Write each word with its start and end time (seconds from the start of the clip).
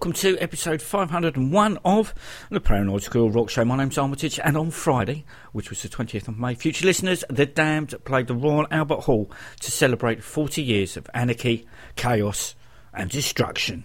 Welcome 0.00 0.14
to 0.14 0.38
episode 0.38 0.80
501 0.80 1.78
of 1.84 2.14
the 2.48 2.58
Paranoid 2.58 3.02
Squirrel 3.02 3.30
Rock 3.30 3.50
Show. 3.50 3.66
My 3.66 3.76
name's 3.76 3.98
Armitage, 3.98 4.40
and 4.42 4.56
on 4.56 4.70
Friday, 4.70 5.26
which 5.52 5.68
was 5.68 5.82
the 5.82 5.90
20th 5.90 6.26
of 6.26 6.38
May, 6.38 6.54
future 6.54 6.86
listeners, 6.86 7.22
The 7.28 7.44
Damned 7.44 7.94
played 8.06 8.26
the 8.26 8.34
Royal 8.34 8.66
Albert 8.70 9.00
Hall 9.00 9.30
to 9.60 9.70
celebrate 9.70 10.24
40 10.24 10.62
years 10.62 10.96
of 10.96 11.06
anarchy, 11.12 11.66
chaos, 11.96 12.54
and 12.94 13.10
destruction. 13.10 13.84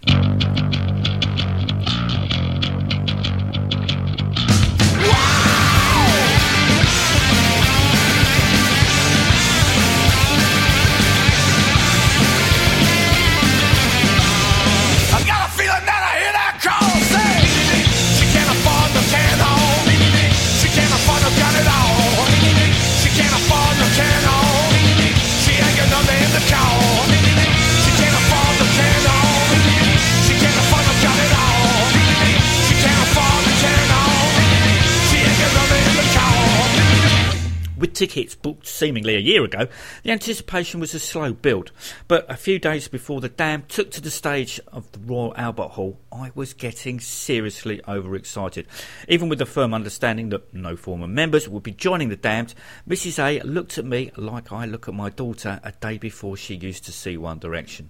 Tickets 37.96 38.34
booked 38.34 38.66
seemingly 38.66 39.16
a 39.16 39.20
year 39.20 39.42
ago, 39.42 39.68
the 40.02 40.12
anticipation 40.12 40.80
was 40.80 40.92
a 40.92 40.98
slow 40.98 41.32
build. 41.32 41.72
But 42.08 42.30
a 42.30 42.36
few 42.36 42.58
days 42.58 42.88
before 42.88 43.22
the 43.22 43.30
Damned 43.30 43.70
took 43.70 43.90
to 43.92 44.02
the 44.02 44.10
stage 44.10 44.60
of 44.70 44.92
the 44.92 44.98
Royal 44.98 45.32
Albert 45.34 45.68
Hall, 45.68 45.98
I 46.12 46.30
was 46.34 46.52
getting 46.52 47.00
seriously 47.00 47.80
overexcited. 47.88 48.66
Even 49.08 49.30
with 49.30 49.38
the 49.38 49.46
firm 49.46 49.72
understanding 49.72 50.28
that 50.28 50.52
no 50.52 50.76
former 50.76 51.06
members 51.06 51.48
would 51.48 51.62
be 51.62 51.72
joining 51.72 52.10
the 52.10 52.16
Damned, 52.16 52.52
Mrs. 52.86 53.18
A 53.18 53.42
looked 53.46 53.78
at 53.78 53.86
me 53.86 54.10
like 54.18 54.52
I 54.52 54.66
look 54.66 54.88
at 54.88 54.94
my 54.94 55.08
daughter 55.08 55.58
a 55.64 55.72
day 55.72 55.96
before 55.96 56.36
she 56.36 56.54
used 56.54 56.84
to 56.84 56.92
see 56.92 57.16
One 57.16 57.38
Direction. 57.38 57.88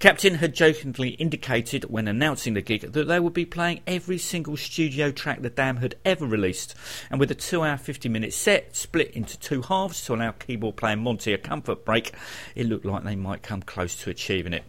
Captain 0.00 0.36
had 0.36 0.54
jokingly 0.54 1.10
indicated 1.10 1.84
when 1.84 2.08
announcing 2.08 2.54
the 2.54 2.62
gig 2.62 2.90
that 2.90 3.06
they 3.06 3.20
would 3.20 3.34
be 3.34 3.44
playing 3.44 3.82
every 3.86 4.16
single 4.16 4.56
studio 4.56 5.10
track 5.10 5.42
the 5.42 5.50
Damned 5.50 5.80
had 5.80 5.94
ever 6.06 6.24
released, 6.24 6.74
and 7.10 7.20
with 7.20 7.30
a 7.30 7.34
2 7.34 7.62
hour 7.62 7.76
50 7.76 8.08
minute 8.08 8.32
set 8.32 8.74
split 8.74 9.10
into 9.10 9.38
two 9.38 9.60
halves 9.60 10.02
to 10.06 10.14
allow 10.14 10.30
keyboard 10.30 10.76
player 10.76 10.96
Monty 10.96 11.34
a 11.34 11.38
comfort 11.38 11.84
break, 11.84 12.12
it 12.54 12.64
looked 12.64 12.86
like 12.86 13.04
they 13.04 13.14
might 13.14 13.42
come 13.42 13.60
close 13.60 13.94
to 13.96 14.08
achieving 14.08 14.54
it. 14.54 14.64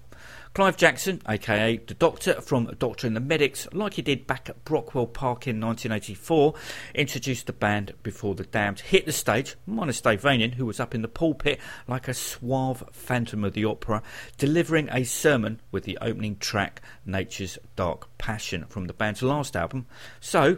Clive 0.53 0.75
Jackson, 0.75 1.21
aka 1.30 1.77
the 1.77 1.94
Doctor 1.94 2.41
from 2.41 2.66
Doctor 2.77 3.07
and 3.07 3.16
the 3.16 3.21
Medics, 3.21 3.69
like 3.71 3.94
he 3.94 4.02
did 4.02 4.27
back 4.27 4.49
at 4.49 4.66
Brockwell 4.66 5.07
Park 5.07 5.47
in 5.47 5.61
1984, 5.61 6.53
introduced 6.94 7.47
the 7.47 7.53
band 7.53 7.94
before 8.03 8.35
the 8.35 8.44
Damned 8.44 8.81
hit 8.81 9.05
the 9.05 9.13
stage, 9.13 9.55
minus 9.66 10.02
Dave 10.02 10.22
Vanian, 10.22 10.55
who 10.55 10.66
was 10.66 10.81
up 10.81 10.94
in 10.94 11.03
the 11.03 11.07
pulpit 11.07 11.57
like 11.88 12.09
a 12.09 12.13
suave 12.13 12.84
phantom 12.91 13.45
of 13.45 13.53
the 13.53 13.63
opera, 13.63 14.03
delivering 14.38 14.90
a 14.91 15.06
sermon 15.06 15.61
with 15.72 15.85
the 15.85 15.97
opening 16.01 16.35
track, 16.35 16.81
Nature's 17.06 17.57
Dark 17.78 18.09
Passion, 18.17 18.66
from 18.66 18.88
the 18.88 18.94
band's 18.94 19.23
last 19.23 19.56
album. 19.56 19.85
So, 20.19 20.57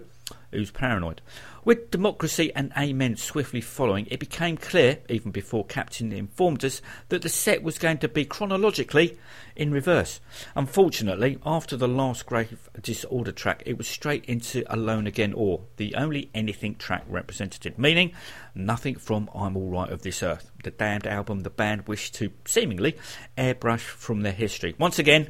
who's 0.51 0.71
paranoid? 0.71 1.21
With 1.66 1.91
Democracy 1.91 2.51
and 2.53 2.74
Amen 2.78 3.16
swiftly 3.16 3.62
following, 3.62 4.06
it 4.12 4.19
became 4.19 4.57
clear, 4.57 5.00
even 5.07 5.31
before 5.31 5.63
Captain 5.63 6.12
informed 6.12 6.66
us, 6.66 6.81
that 7.07 7.22
the 7.22 7.29
set 7.29 7.63
was 7.63 7.78
going 7.78 8.00
to 8.00 8.09
be 8.09 8.25
chronologically 8.25 9.18
in 9.56 9.72
reverse. 9.72 10.19
Unfortunately, 10.57 11.40
after 11.46 11.78
the 11.78 11.88
last 11.88 12.25
Grave 12.25 12.69
Disorder 12.81 13.31
track, 13.31 13.63
it 13.66 13.78
was 13.78 13.88
straight 13.88 14.25
into 14.25 14.66
Alone 14.68 15.07
Again 15.07 15.31
or 15.31 15.62
the 15.78 15.96
only 15.96 16.29
anything 16.34 16.75
track 16.75 17.06
representative, 17.07 17.80
meaning 17.80 18.12
nothing 18.53 18.95
from 18.95 19.30
I'm 19.34 19.56
Alright 19.56 19.90
of 19.90 20.01
This 20.01 20.22
Earth, 20.22 20.51
the 20.66 20.72
damned 20.72 21.07
album 21.07 21.44
the 21.44 21.50
band 21.50 21.88
wished 21.88 22.16
to 22.16 22.31
seemingly 22.44 22.97
airbrush 23.38 23.80
from 23.80 24.19
their 24.19 24.34
history. 24.34 24.75
Once 24.78 25.00
again, 25.00 25.30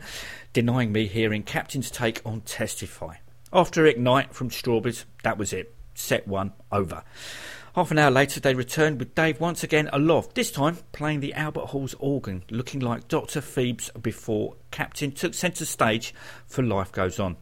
denying 0.52 0.92
me 0.92 1.06
hearing 1.06 1.44
Captain's 1.44 1.92
take 1.92 2.22
on 2.26 2.42
Testify. 2.42 3.18
After 3.52 3.86
Ignite 3.86 4.34
from 4.34 4.50
Strawberries, 4.50 5.06
that 5.22 5.38
was 5.38 5.54
it. 5.54 5.73
Set 5.94 6.28
one 6.28 6.54
over. 6.72 7.04
Half 7.76 7.90
an 7.90 7.98
hour 7.98 8.12
later, 8.12 8.40
they 8.40 8.54
returned 8.54 9.00
with 9.00 9.16
Dave 9.16 9.40
once 9.40 9.64
again 9.64 9.90
aloft, 9.92 10.36
this 10.36 10.52
time 10.52 10.78
playing 10.92 11.22
the 11.22 11.34
Albert 11.34 11.68
Hall's 11.68 11.96
organ, 11.96 12.44
looking 12.52 12.80
like 12.80 13.08
Dr. 13.08 13.42
Phibes 13.42 13.90
before 14.00 14.56
Captain 14.70 15.12
took 15.12 15.34
centre 15.34 15.66
stage 15.66 16.14
for 16.46 16.62
Life 16.62 16.92
Goes 16.92 17.20
On. 17.20 17.36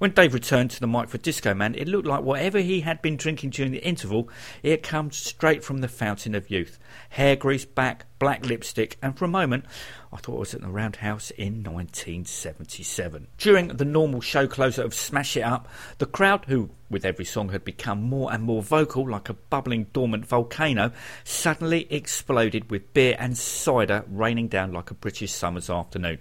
When 0.00 0.12
Dave 0.12 0.32
returned 0.32 0.70
to 0.70 0.80
the 0.80 0.86
mic 0.86 1.10
for 1.10 1.18
Disco 1.18 1.52
Man, 1.52 1.74
it 1.74 1.86
looked 1.86 2.06
like 2.06 2.22
whatever 2.22 2.58
he 2.58 2.80
had 2.80 3.02
been 3.02 3.18
drinking 3.18 3.50
during 3.50 3.70
the 3.70 3.84
interval, 3.84 4.30
it 4.62 4.70
had 4.70 4.82
come 4.82 5.10
straight 5.10 5.62
from 5.62 5.78
the 5.78 5.88
fountain 5.88 6.34
of 6.34 6.50
youth. 6.50 6.78
Hair 7.10 7.36
grease 7.36 7.66
back, 7.66 8.06
black 8.18 8.46
lipstick, 8.46 8.96
and 9.02 9.18
for 9.18 9.26
a 9.26 9.28
moment, 9.28 9.66
I 10.12 10.16
thought 10.16 10.36
I 10.36 10.40
was 10.40 10.54
at 10.54 10.60
the 10.60 10.68
Roundhouse 10.68 11.30
in 11.30 11.62
1977. 11.62 13.28
During 13.38 13.68
the 13.68 13.84
normal 13.84 14.20
show 14.20 14.48
closer 14.48 14.82
of 14.82 14.92
Smash 14.92 15.36
It 15.36 15.42
Up, 15.42 15.68
the 15.98 16.06
crowd, 16.06 16.46
who 16.46 16.70
with 16.90 17.04
every 17.04 17.24
song 17.24 17.50
had 17.50 17.64
become 17.64 18.02
more 18.02 18.32
and 18.32 18.42
more 18.42 18.62
vocal 18.62 19.08
like 19.08 19.28
a 19.28 19.34
bubbling 19.34 19.84
dormant 19.92 20.26
volcano, 20.26 20.90
suddenly 21.22 21.86
exploded 21.90 22.70
with 22.70 22.92
beer 22.92 23.14
and 23.20 23.38
cider 23.38 24.04
raining 24.08 24.48
down 24.48 24.72
like 24.72 24.90
a 24.90 24.94
British 24.94 25.30
summer's 25.30 25.70
afternoon. 25.70 26.18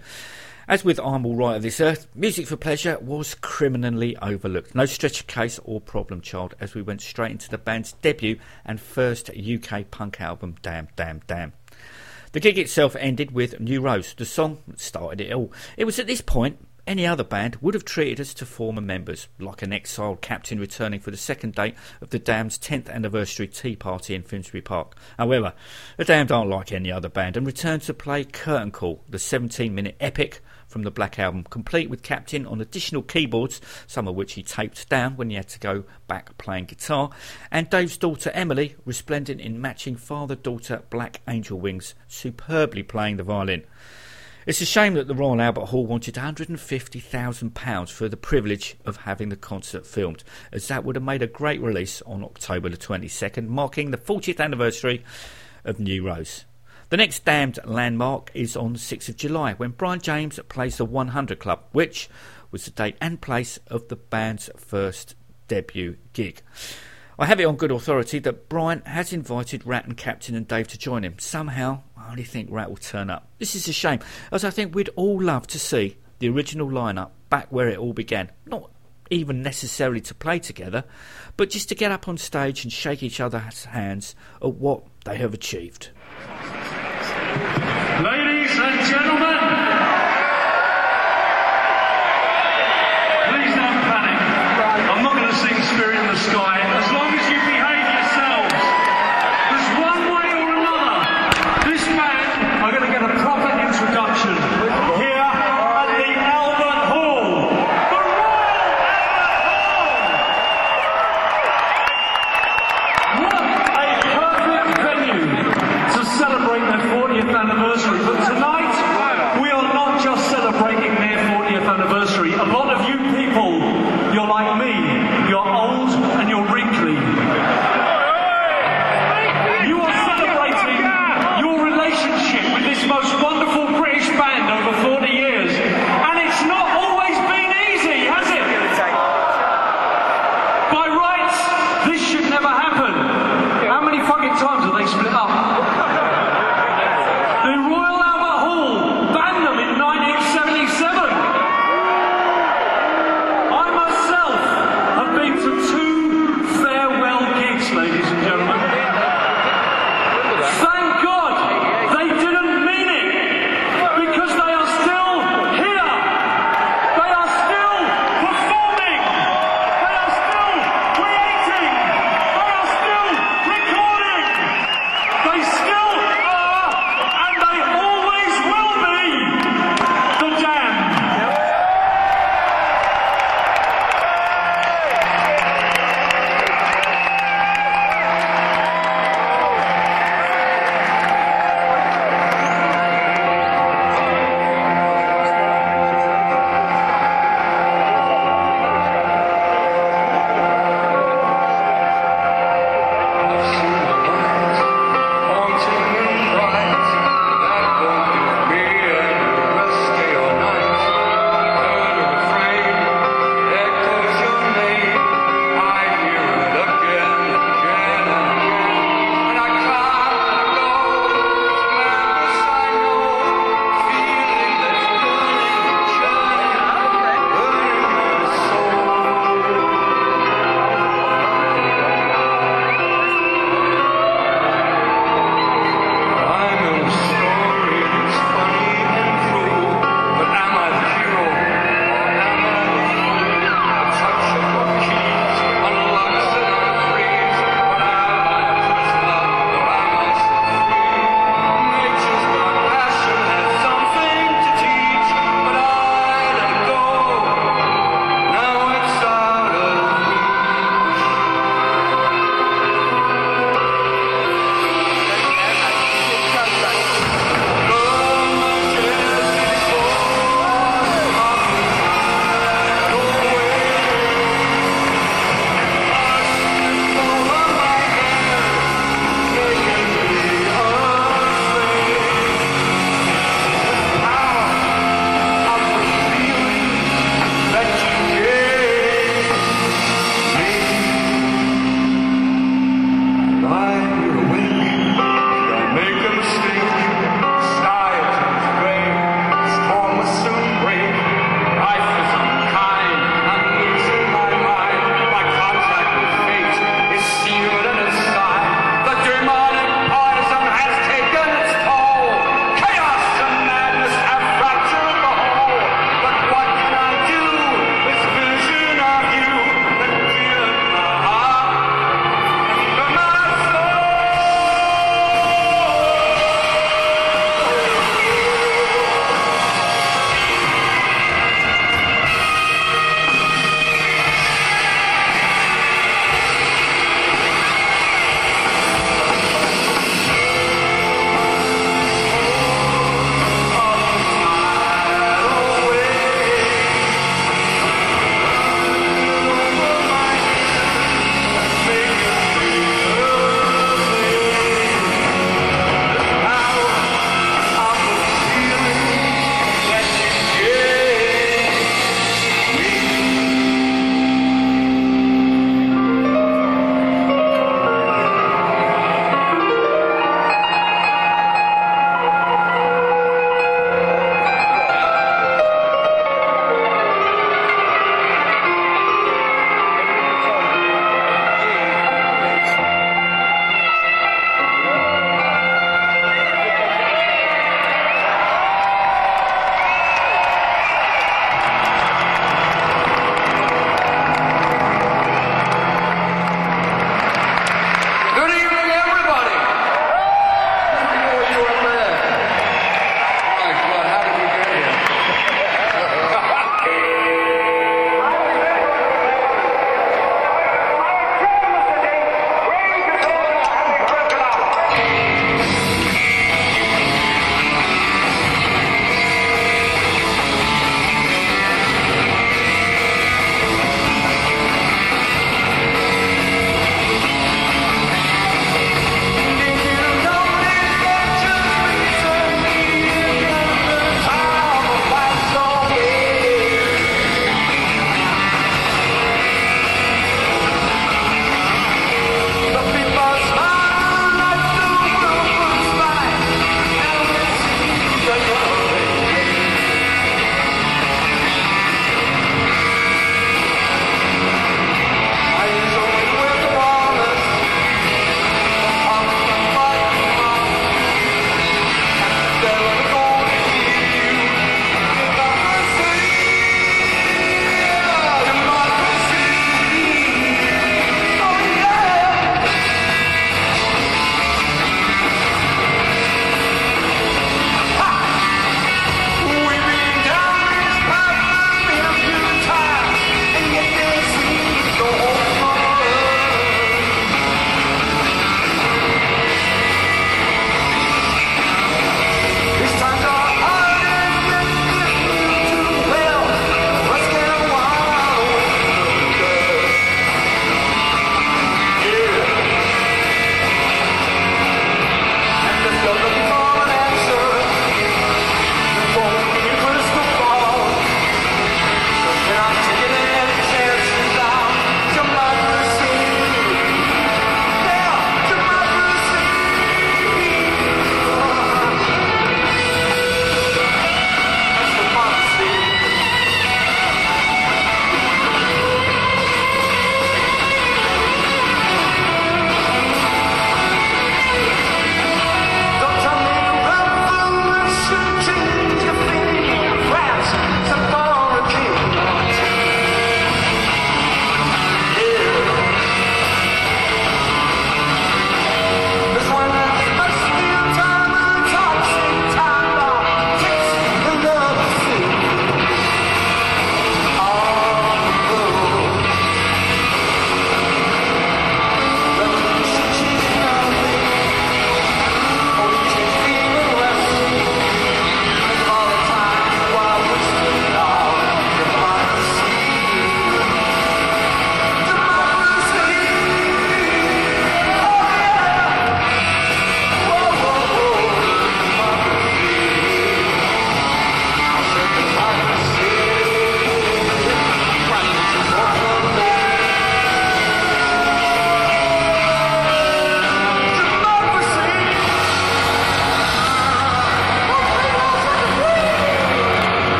As 0.67 0.85
with 0.85 0.99
I'm 0.99 1.25
All 1.25 1.35
Right 1.35 1.55
of 1.55 1.63
This 1.63 1.81
Earth, 1.81 2.07
Music 2.13 2.45
for 2.45 2.55
Pleasure 2.55 2.99
was 3.01 3.33
criminally 3.33 4.15
overlooked. 4.17 4.75
No 4.75 4.85
Stretcher 4.85 5.23
Case 5.23 5.59
or 5.63 5.81
problem 5.81 6.21
child 6.21 6.53
as 6.59 6.75
we 6.75 6.83
went 6.83 7.01
straight 7.01 7.31
into 7.31 7.49
the 7.49 7.57
band's 7.57 7.93
debut 7.93 8.37
and 8.63 8.79
first 8.79 9.31
UK 9.31 9.89
punk 9.89 10.21
album, 10.21 10.57
Damn, 10.61 10.89
Damn, 10.95 11.21
Damn. 11.25 11.53
The 12.31 12.39
gig 12.39 12.59
itself 12.59 12.95
ended 12.99 13.31
with 13.31 13.59
New 13.59 13.81
Rose, 13.81 14.13
the 14.13 14.25
song 14.25 14.59
that 14.67 14.79
started 14.79 15.19
it 15.21 15.33
all. 15.33 15.51
It 15.77 15.85
was 15.85 15.97
at 15.97 16.05
this 16.05 16.21
point 16.21 16.59
any 16.85 17.05
other 17.05 17.23
band 17.23 17.55
would 17.57 17.73
have 17.73 17.85
treated 17.85 18.19
us 18.19 18.33
to 18.35 18.45
former 18.45 18.81
members, 18.81 19.27
like 19.39 19.61
an 19.61 19.73
exiled 19.73 20.21
captain 20.21 20.59
returning 20.59 20.99
for 20.99 21.11
the 21.11 21.17
second 21.17 21.55
date 21.55 21.75
of 22.01 22.09
the 22.09 22.19
Damned's 22.19 22.57
10th 22.57 22.89
anniversary 22.89 23.47
tea 23.47 23.75
party 23.75 24.15
in 24.15 24.23
Finsbury 24.23 24.61
Park. 24.61 24.95
However, 25.17 25.53
the 25.97 26.05
Damned 26.05 26.31
aren't 26.31 26.49
like 26.49 26.71
any 26.71 26.91
other 26.91 27.09
band 27.09 27.37
and 27.37 27.45
returned 27.45 27.83
to 27.83 27.93
play 27.93 28.23
Curtain 28.23 28.71
Call, 28.71 29.03
the 29.07 29.19
17 29.19 29.73
minute 29.73 29.97
epic 29.99 30.41
from 30.69 30.83
the 30.83 30.91
Black 30.91 31.19
Album, 31.19 31.43
complete 31.49 31.89
with 31.89 32.03
Captain 32.03 32.45
on 32.45 32.61
additional 32.61 33.01
keyboards, 33.01 33.59
some 33.87 34.07
of 34.07 34.15
which 34.15 34.33
he 34.33 34.43
taped 34.43 34.87
down 34.87 35.17
when 35.17 35.29
he 35.29 35.35
had 35.35 35.49
to 35.49 35.59
go 35.59 35.83
back 36.07 36.37
playing 36.37 36.65
guitar, 36.65 37.09
and 37.51 37.69
Dave's 37.69 37.97
daughter 37.97 38.31
Emily, 38.33 38.75
resplendent 38.85 39.41
in 39.41 39.59
matching 39.59 39.97
father 39.97 40.35
daughter 40.35 40.83
Black 40.89 41.19
Angel 41.27 41.59
wings, 41.59 41.95
superbly 42.07 42.83
playing 42.83 43.17
the 43.17 43.23
violin. 43.23 43.65
It's 44.45 44.61
a 44.61 44.65
shame 44.65 44.93
that 44.93 45.07
the 45.07 45.15
Royal 45.15 45.41
Albert 45.41 45.65
Hall 45.65 45.85
wanted 45.85 46.15
£150,000 46.15 47.91
for 47.91 48.07
the 48.07 48.17
privilege 48.17 48.77
of 48.85 48.97
having 48.97 49.29
the 49.29 49.35
concert 49.35 49.85
filmed, 49.85 50.23
as 50.51 50.67
that 50.69 50.83
would 50.83 50.95
have 50.95 51.03
made 51.03 51.21
a 51.21 51.27
great 51.27 51.61
release 51.61 52.01
on 52.03 52.23
October 52.23 52.69
the 52.69 52.77
22nd, 52.77 53.47
marking 53.47 53.91
the 53.91 53.97
40th 53.97 54.39
anniversary 54.39 55.03
of 55.65 55.79
New 55.79 56.05
Rose. 56.05 56.45
The 56.89 56.97
next 56.97 57.23
damned 57.23 57.59
landmark 57.65 58.31
is 58.33 58.57
on 58.57 58.73
6th 58.73 59.09
of 59.09 59.15
July 59.15 59.53
when 59.53 59.69
Brian 59.69 60.01
James 60.01 60.39
plays 60.49 60.77
the 60.77 60.85
100 60.85 61.37
Club, 61.37 61.65
which 61.71 62.09
was 62.49 62.65
the 62.65 62.71
date 62.71 62.95
and 62.99 63.21
place 63.21 63.59
of 63.67 63.89
the 63.89 63.95
band's 63.95 64.49
first 64.57 65.13
debut 65.47 65.97
gig. 66.13 66.41
I 67.19 67.27
have 67.27 67.39
it 67.39 67.43
on 67.45 67.57
good 67.57 67.69
authority 67.69 68.17
that 68.17 68.49
Brian 68.49 68.81
has 68.87 69.13
invited 69.13 69.67
Rat 69.67 69.85
and 69.85 69.95
Captain 69.95 70.33
and 70.33 70.47
Dave 70.47 70.67
to 70.69 70.79
join 70.79 71.03
him. 71.03 71.19
Somehow, 71.19 71.83
I 71.95 72.09
only 72.09 72.23
think 72.23 72.49
Rat 72.49 72.69
will 72.69 72.77
turn 72.77 73.11
up. 73.11 73.27
This 73.37 73.53
is 73.53 73.67
a 73.67 73.73
shame, 73.73 73.99
as 74.31 74.43
I 74.43 74.49
think 74.49 74.73
we'd 74.73 74.89
all 74.95 75.21
love 75.21 75.45
to 75.47 75.59
see 75.59 75.97
the 76.17 76.29
original 76.29 76.67
lineup 76.67 77.11
back 77.29 77.51
where 77.51 77.69
it 77.69 77.77
all 77.77 77.93
began. 77.93 78.31
Not 78.47 78.71
even 79.11 79.43
necessarily 79.43 80.01
to 80.01 80.15
play 80.15 80.39
together, 80.39 80.85
but 81.37 81.51
just 81.51 81.69
to 81.69 81.75
get 81.75 81.91
up 81.91 82.07
on 82.07 82.17
stage 82.17 82.63
and 82.63 82.73
shake 82.73 83.03
each 83.03 83.19
other's 83.19 83.65
hands 83.65 84.15
at 84.41 84.55
what 84.55 84.85
they 85.05 85.17
have 85.17 85.35
achieved. 85.35 85.89
Ladies 87.39 87.68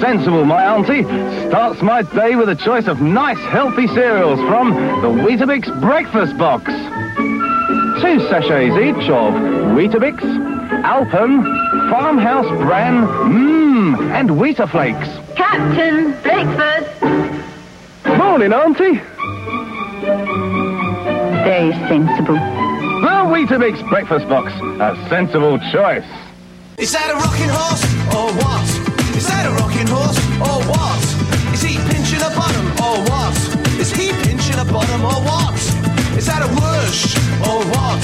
sensible, 0.00 0.44
my 0.44 0.64
auntie. 0.64 1.02
Starts 1.48 1.82
my 1.82 2.02
day 2.02 2.36
with 2.36 2.48
a 2.48 2.54
choice 2.54 2.86
of 2.86 3.00
nice, 3.00 3.38
healthy 3.50 3.86
cereals 3.88 4.38
from 4.48 4.70
the 5.02 5.08
Weetabix 5.08 5.80
Breakfast 5.80 6.36
Box. 6.38 6.64
Two 8.02 8.20
sachets 8.28 8.76
each 8.76 9.10
of 9.10 9.34
Weetabix, 9.74 10.22
Alpen, 10.84 11.42
Farmhouse 11.90 12.48
Bran, 12.62 13.06
mmm, 13.06 14.10
and 14.12 14.30
Weetabix. 14.30 15.36
Captain, 15.36 16.12
breakfast. 16.22 17.02
Morning, 18.18 18.52
auntie. 18.52 19.00
Very 21.44 21.72
sensible. 21.88 22.34
The 22.34 23.24
Weetabix 23.26 23.88
Breakfast 23.88 24.28
Box, 24.28 24.52
a 24.80 24.96
sensible 25.08 25.58
choice. 25.72 26.06
Is 26.76 26.92
that 26.92 27.10
a 27.10 27.14
rocking 27.14 27.48
horse 27.48 27.84
or 28.14 28.32
what? 28.44 28.77
Rocking 30.08 30.40
or 30.40 30.60
what? 30.72 31.04
Is 31.52 31.62
he 31.62 31.76
pinching 31.92 32.22
a 32.22 32.30
bottom 32.32 32.66
or 32.80 32.96
what? 33.12 33.36
Is 33.78 33.92
he 33.92 34.12
pinching 34.24 34.58
a 34.58 34.64
bottom 34.64 35.04
or 35.04 35.20
what? 35.20 35.54
Is 36.16 36.26
that 36.26 36.40
a 36.40 36.48
whoosh 36.48 37.12
or 37.44 37.60
what? 37.68 38.00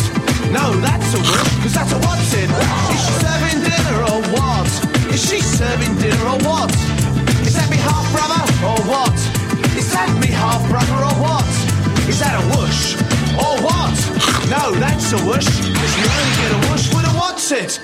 No, 0.52 0.76
that's 0.84 1.14
a 1.14 1.18
whoosh, 1.18 1.52
cause 1.62 1.72
that's 1.72 1.92
a 1.92 1.98
what's 2.04 2.34
it. 2.34 2.50
Is 2.92 3.00
she 3.00 3.12
serving 3.24 3.58
dinner 3.64 3.98
or 4.04 4.20
what? 4.36 4.68
Is 5.14 5.22
she 5.24 5.40
serving 5.40 5.96
dinner 5.96 6.24
or 6.28 6.38
what? 6.44 6.72
Is 7.40 7.54
that 7.56 7.68
me 7.70 7.78
half 7.80 8.04
brother 8.12 8.42
or 8.68 8.78
what? 8.84 9.16
Is 9.72 9.90
that 9.92 10.12
me 10.20 10.28
half 10.28 10.60
brother 10.68 10.98
or 11.08 11.16
what? 11.24 11.48
Is 12.08 12.20
that 12.20 12.36
a 12.36 12.44
whoosh 12.52 13.00
or 13.40 13.54
what? 13.64 13.96
No, 14.52 14.76
that's 14.76 15.12
a 15.12 15.18
whoosh, 15.24 15.48
cause 15.48 15.92
you 15.96 16.04
only 16.04 16.34
get 16.36 16.52
a 16.52 16.60
whoosh 16.68 16.86
with 16.92 17.08
a 17.08 17.14
what's 17.16 17.50
it. 17.50 17.80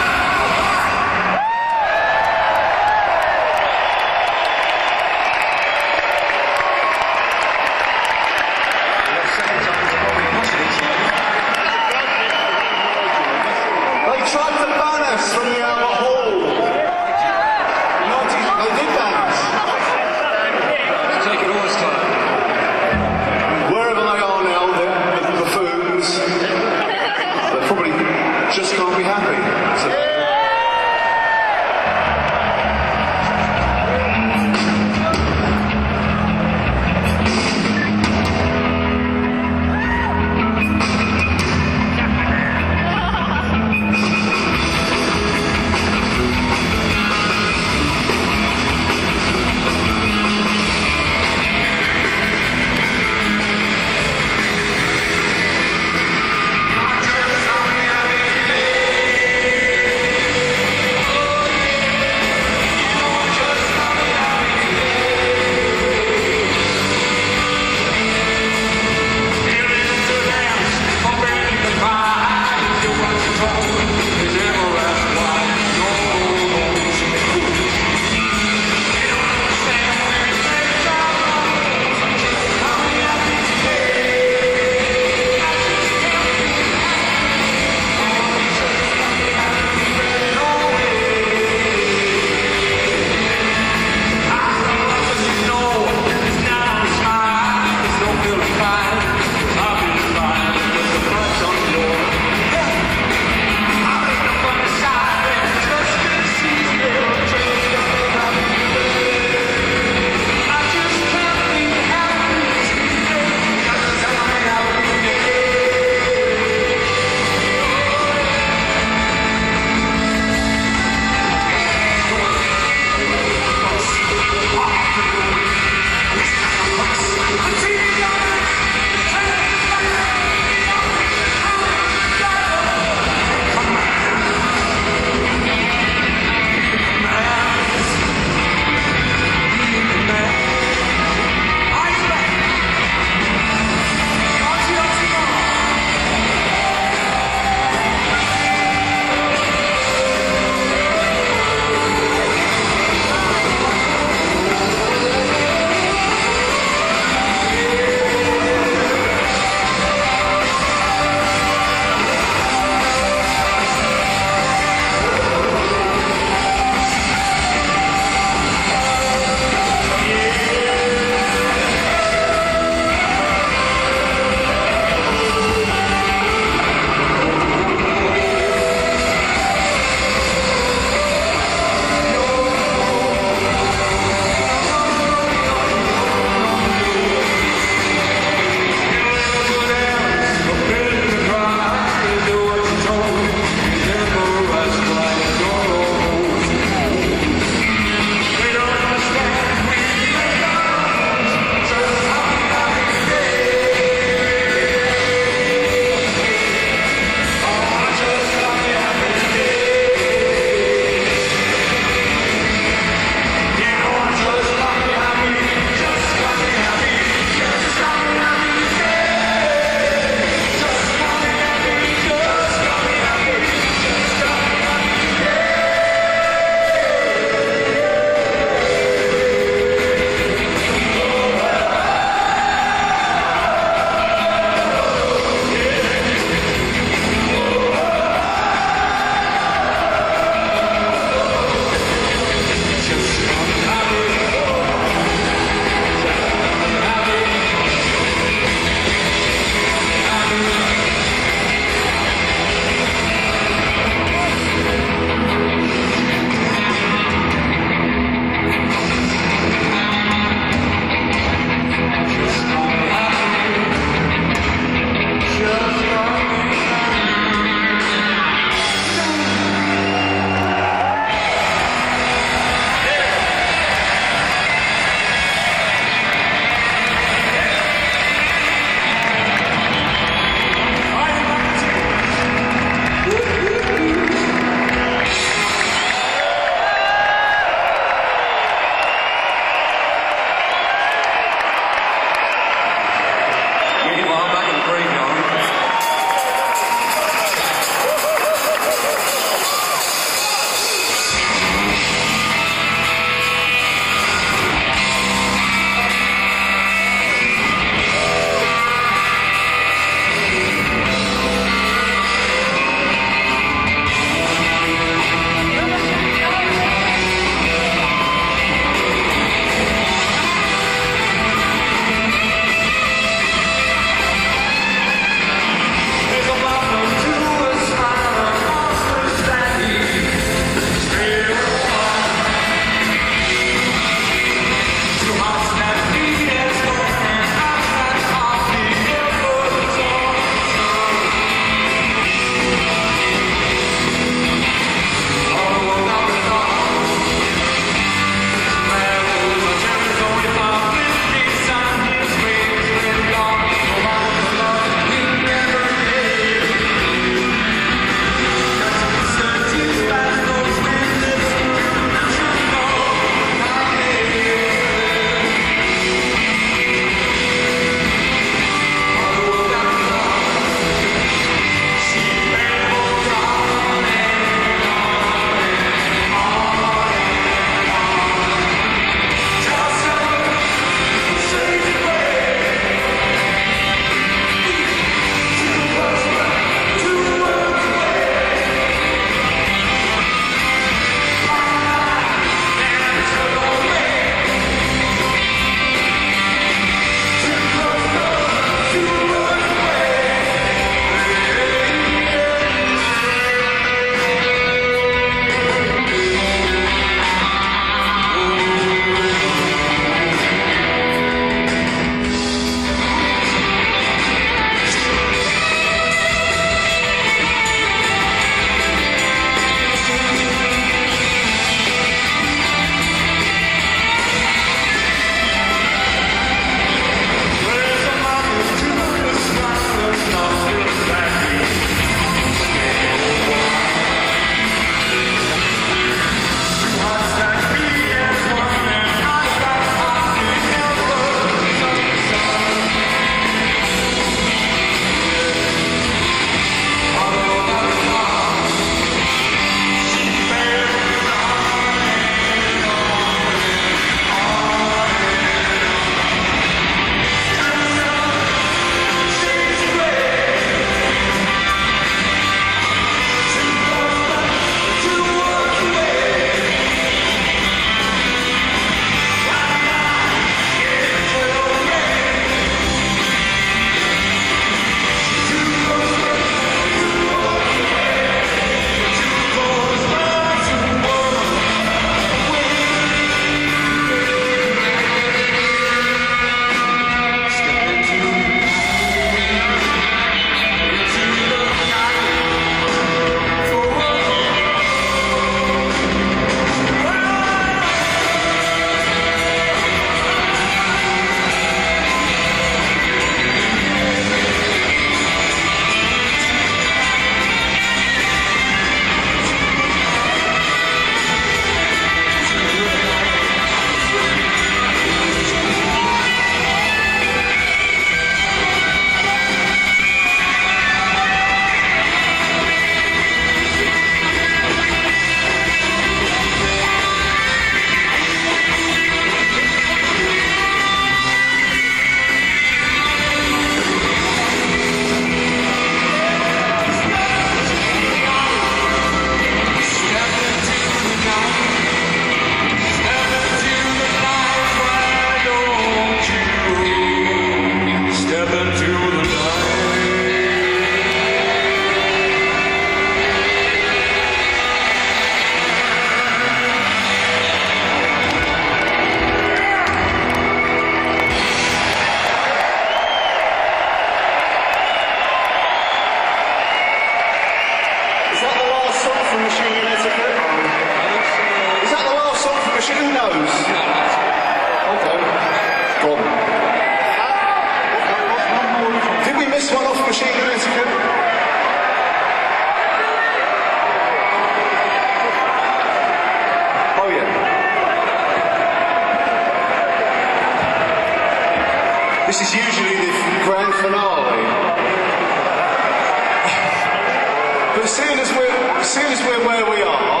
As 598.61 598.75
we're, 598.75 598.85
as 598.85 599.01
we're 599.01 599.25
where 599.25 599.49
we 599.49 599.61
are, 599.63 600.00